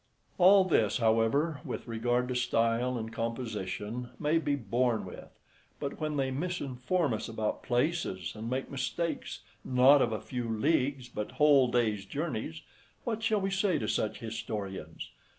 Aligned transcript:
All 0.39 0.63
this, 0.65 0.97
however, 0.97 1.61
with 1.63 1.87
regard 1.87 2.27
to 2.29 2.35
style 2.35 2.97
and 2.97 3.13
composition, 3.13 4.09
may 4.19 4.39
be 4.39 4.55
borne 4.55 5.05
with, 5.05 5.29
but 5.79 5.99
when 6.01 6.17
they 6.17 6.31
misinform 6.31 7.13
us 7.13 7.29
about 7.29 7.61
places, 7.61 8.33
and 8.35 8.49
make 8.49 8.71
mistakes, 8.71 9.41
not 9.63 10.01
of 10.01 10.11
a 10.11 10.19
few 10.19 10.49
leagues, 10.49 11.07
but 11.07 11.33
whole 11.33 11.69
day's 11.69 12.03
journeys, 12.03 12.63
what 13.03 13.21
shall 13.21 13.41
we 13.41 13.51
say 13.51 13.77
to 13.77 13.87
such 13.87 14.17
historians? 14.21 15.11